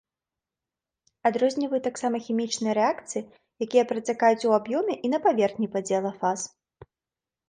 [1.29, 3.23] Адрозніваюць таксама хімічныя рэакцыі,
[3.65, 6.39] якія працякаюць у аб'ёме і на паверхні падзела фаз.